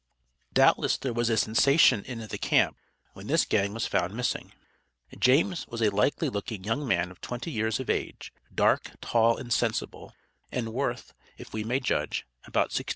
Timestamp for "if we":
11.37-11.63